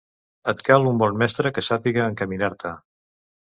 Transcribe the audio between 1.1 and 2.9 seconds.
mestre que sàpiga encaminar-te.